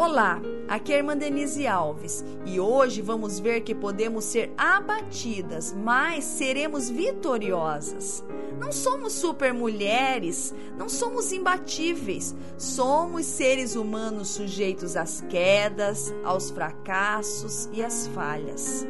Olá, 0.00 0.40
aqui 0.66 0.92
é 0.92 0.94
a 0.94 0.98
irmã 1.00 1.14
Denise 1.14 1.66
Alves 1.66 2.24
e 2.46 2.58
hoje 2.58 3.02
vamos 3.02 3.38
ver 3.38 3.60
que 3.60 3.74
podemos 3.74 4.24
ser 4.24 4.50
abatidas, 4.56 5.74
mas 5.74 6.24
seremos 6.24 6.88
vitoriosas. 6.88 8.24
Não 8.58 8.72
somos 8.72 9.12
super 9.12 9.52
mulheres, 9.52 10.54
não 10.78 10.88
somos 10.88 11.32
imbatíveis, 11.32 12.34
somos 12.56 13.26
seres 13.26 13.76
humanos 13.76 14.28
sujeitos 14.28 14.96
às 14.96 15.20
quedas, 15.20 16.10
aos 16.24 16.50
fracassos 16.50 17.68
e 17.70 17.84
às 17.84 18.06
falhas. 18.06 18.86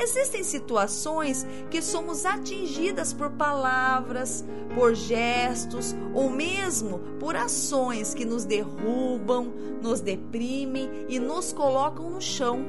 Existem 0.00 0.44
situações 0.44 1.44
que 1.68 1.82
somos 1.82 2.24
atingidas 2.24 3.12
por 3.12 3.30
palavras, 3.30 4.44
por 4.72 4.94
gestos 4.94 5.92
ou 6.14 6.30
mesmo 6.30 7.00
por 7.18 7.34
ações 7.34 8.14
que 8.14 8.24
nos 8.24 8.44
derrubam, 8.44 9.52
nos 9.82 10.00
deprimem 10.00 10.88
e 11.08 11.18
nos 11.18 11.52
colocam 11.52 12.08
no 12.10 12.20
chão. 12.20 12.64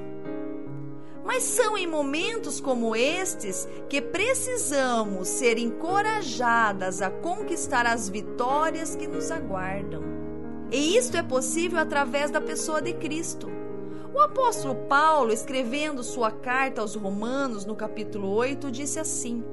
Mas 1.24 1.44
são 1.44 1.78
em 1.78 1.86
momentos 1.86 2.60
como 2.60 2.96
estes 2.96 3.68
que 3.88 4.02
precisamos 4.02 5.28
ser 5.28 5.60
encorajadas 5.60 7.00
a 7.00 7.12
conquistar 7.12 7.86
as 7.86 8.10
vitórias 8.10 8.96
que 8.96 9.06
nos 9.06 9.30
aguardam. 9.30 10.02
E 10.72 10.98
isto 10.98 11.16
é 11.16 11.22
possível 11.22 11.78
através 11.78 12.32
da 12.32 12.42
pessoa 12.42 12.82
de 12.82 12.94
Cristo. 12.94 13.48
O 14.14 14.20
apóstolo 14.20 14.76
Paulo, 14.88 15.32
escrevendo 15.32 16.04
sua 16.04 16.32
carta 16.32 16.82
aos 16.82 16.96
Romanos, 16.96 17.66
no 17.66 17.76
capítulo 17.76 18.30
8, 18.30 18.72
disse 18.72 19.00
assim: 19.00 19.44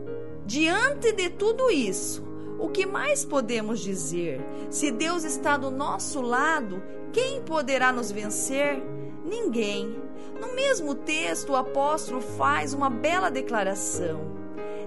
Diante 0.46 1.12
de 1.12 1.28
tudo 1.28 1.70
isso, 1.70 2.24
o 2.58 2.68
que 2.68 2.86
mais 2.86 3.24
podemos 3.24 3.80
dizer? 3.80 4.40
Se 4.70 4.90
Deus 4.90 5.24
está 5.24 5.56
do 5.56 5.70
nosso 5.70 6.22
lado, 6.22 6.82
quem 7.12 7.42
poderá 7.42 7.92
nos 7.92 8.10
vencer? 8.10 8.82
Ninguém. 9.24 10.00
No 10.40 10.54
mesmo 10.54 10.94
texto, 10.94 11.52
o 11.52 11.56
apóstolo 11.56 12.20
faz 12.20 12.72
uma 12.72 12.88
bela 12.88 13.30
declaração. 13.30 14.35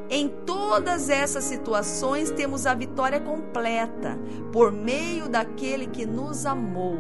Em 0.10 0.28
todas 0.28 1.08
essas 1.08 1.44
situações 1.44 2.32
temos 2.32 2.66
a 2.66 2.74
vitória 2.74 3.20
completa 3.20 4.18
por 4.52 4.72
meio 4.72 5.30
daquele 5.30 5.86
que 5.86 6.04
nos 6.04 6.48
amou. 6.48 7.00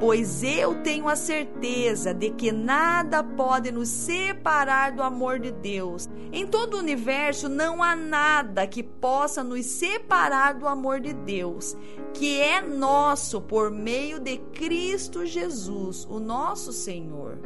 Pois 0.00 0.42
eu 0.42 0.82
tenho 0.82 1.08
a 1.08 1.14
certeza 1.16 2.12
de 2.12 2.30
que 2.30 2.50
nada 2.52 3.22
pode 3.22 3.70
nos 3.70 3.88
separar 3.88 4.92
do 4.92 5.02
amor 5.02 5.38
de 5.38 5.52
Deus. 5.52 6.08
Em 6.32 6.46
todo 6.46 6.74
o 6.74 6.78
universo 6.78 7.48
não 7.48 7.82
há 7.82 7.94
nada 7.94 8.66
que 8.66 8.82
possa 8.82 9.42
nos 9.42 9.64
separar 9.66 10.54
do 10.54 10.68
amor 10.68 11.00
de 11.00 11.12
Deus, 11.12 11.76
que 12.14 12.40
é 12.40 12.60
nosso 12.60 13.40
por 13.40 13.70
meio 13.70 14.20
de 14.20 14.38
Cristo 14.52 15.24
Jesus, 15.24 16.06
o 16.08 16.20
nosso 16.20 16.72
Senhor. 16.72 17.38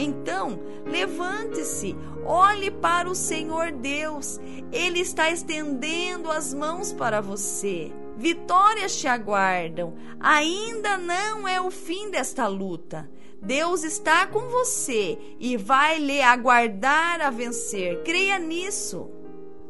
Então, 0.00 0.58
levante-se, 0.86 1.94
olhe 2.24 2.70
para 2.70 3.06
o 3.06 3.14
Senhor 3.14 3.70
Deus. 3.70 4.40
Ele 4.72 5.00
está 5.00 5.30
estendendo 5.30 6.30
as 6.30 6.54
mãos 6.54 6.90
para 6.90 7.20
você. 7.20 7.92
Vitórias 8.16 8.96
te 8.98 9.06
aguardam. 9.06 9.94
Ainda 10.18 10.96
não 10.96 11.46
é 11.46 11.60
o 11.60 11.70
fim 11.70 12.10
desta 12.10 12.46
luta. 12.46 13.10
Deus 13.42 13.84
está 13.84 14.26
com 14.26 14.48
você 14.48 15.18
e 15.38 15.58
vai 15.58 15.98
lhe 15.98 16.22
aguardar 16.22 17.20
a 17.20 17.28
vencer. 17.28 18.02
Creia 18.02 18.38
nisso. 18.38 19.10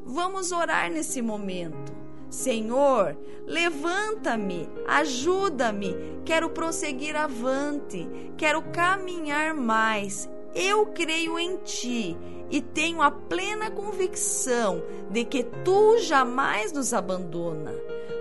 Vamos 0.04 0.52
orar 0.52 0.92
nesse 0.92 1.20
momento. 1.20 1.99
Senhor, 2.30 3.16
levanta-me, 3.44 4.68
ajuda-me, 4.86 5.96
quero 6.24 6.50
prosseguir 6.50 7.16
avante, 7.16 8.08
quero 8.36 8.62
caminhar 8.62 9.52
mais. 9.52 10.30
Eu 10.54 10.86
creio 10.86 11.38
em 11.38 11.56
Ti 11.58 12.16
e 12.48 12.60
tenho 12.60 13.02
a 13.02 13.10
plena 13.10 13.70
convicção 13.70 14.82
de 15.10 15.24
que 15.24 15.42
Tu 15.42 15.98
jamais 15.98 16.72
nos 16.72 16.94
abandona. 16.94 17.74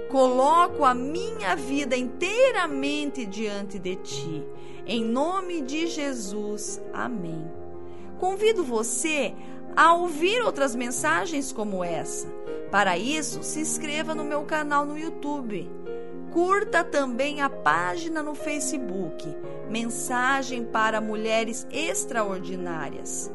Coloco 0.10 0.84
a 0.84 0.94
minha 0.96 1.56
vida 1.56 1.96
inteiramente 1.96 3.28
diante 3.28 3.78
de 3.78 3.96
Ti. 3.96 4.44
Em 4.88 5.06
nome 5.06 5.62
de 5.62 5.86
Jesus. 5.86 6.82
Amém. 6.92 7.46
Convido 8.20 8.64
você 8.64 9.36
a 9.76 9.94
ouvir 9.94 10.42
outras 10.42 10.76
mensagens 10.76 11.52
como 11.52 11.84
essa. 11.84 12.28
Para 12.72 12.98
isso, 12.98 13.44
se 13.44 13.60
inscreva 13.60 14.14
no 14.14 14.24
meu 14.24 14.44
canal 14.44 14.86
no 14.86 14.98
YouTube. 14.98 15.70
Curta 16.32 16.84
também 16.84 17.42
a 17.42 17.50
página 17.50 18.22
no 18.22 18.36
Facebook 18.36 19.36
Mensagem 19.70 20.64
para 20.64 21.02
Mulheres 21.02 21.68
Extraordinárias. 21.72 23.32